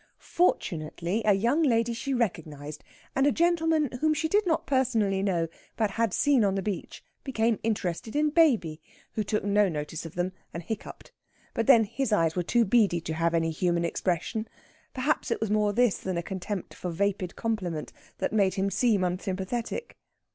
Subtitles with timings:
[0.33, 2.83] Fortunately, a young lady she recognised,
[3.15, 7.03] and a gentleman whom she did not personally know, but had seen on the beach,
[7.23, 11.11] became interested in baby, who took no notice of them, and hiccupped.
[11.53, 14.47] But, then, his eyes were too beady to have any human expression;
[14.91, 19.03] perhaps it was more this than a contempt for vapid compliment that made him seem
[19.03, 19.99] unsympathetic.